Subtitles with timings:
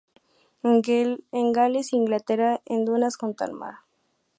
[0.63, 0.81] En
[1.51, 3.75] Gales y en Inglaterra en dunas junto al mar.